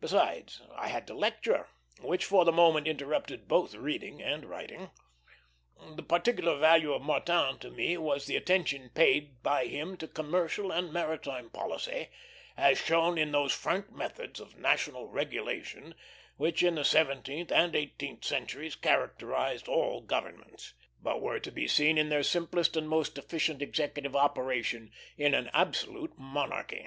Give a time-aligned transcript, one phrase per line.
[0.00, 1.68] Besides, I had to lecture,
[2.02, 4.90] which for the moment interrupted both reading and writing.
[5.96, 10.70] The particular value of Martin to me was the attention paid by him to commercial
[10.70, 12.10] and maritime policy,
[12.58, 15.94] as shown in those frank methods of national regulation
[16.36, 21.96] which in the seventeenth and eighteenth centuries characterized all governments, but were to be seen
[21.96, 26.86] in their simplest and most efficient executive operation in an absolute monarchy.